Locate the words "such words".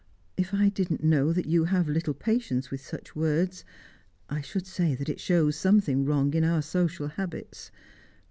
2.81-3.63